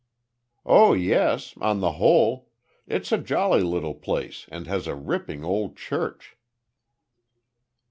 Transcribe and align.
"Oh 0.65 0.93
yes 0.93 1.53
on 1.61 1.79
the 1.79 1.91
whole. 1.91 2.49
It's 2.87 3.11
a 3.11 3.19
jolly 3.19 3.61
little 3.61 3.93
place 3.93 4.47
and 4.49 4.65
has 4.65 4.87
a 4.87 4.95
ripping 4.95 5.43
old 5.45 5.77
church." 5.77 6.35